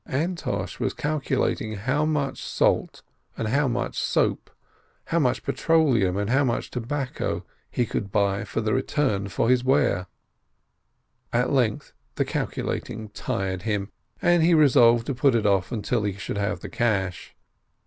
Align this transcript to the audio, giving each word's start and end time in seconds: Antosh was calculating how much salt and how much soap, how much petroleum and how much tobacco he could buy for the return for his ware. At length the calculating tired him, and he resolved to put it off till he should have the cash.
Antosh 0.09 0.79
was 0.79 0.95
calculating 0.95 1.73
how 1.75 2.05
much 2.05 2.41
salt 2.43 3.03
and 3.37 3.49
how 3.49 3.67
much 3.67 3.99
soap, 3.99 4.49
how 5.05 5.19
much 5.19 5.43
petroleum 5.43 6.17
and 6.17 6.27
how 6.31 6.43
much 6.43 6.71
tobacco 6.71 7.45
he 7.69 7.85
could 7.85 8.11
buy 8.11 8.43
for 8.43 8.61
the 8.61 8.73
return 8.73 9.27
for 9.27 9.47
his 9.47 9.63
ware. 9.63 10.07
At 11.31 11.51
length 11.51 11.93
the 12.15 12.25
calculating 12.25 13.09
tired 13.09 13.61
him, 13.61 13.91
and 14.23 14.41
he 14.41 14.55
resolved 14.55 15.05
to 15.05 15.13
put 15.13 15.35
it 15.35 15.45
off 15.45 15.71
till 15.83 16.01
he 16.01 16.13
should 16.13 16.39
have 16.39 16.61
the 16.61 16.69
cash. 16.69 17.35